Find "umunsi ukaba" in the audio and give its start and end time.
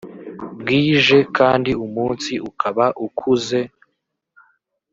1.85-2.85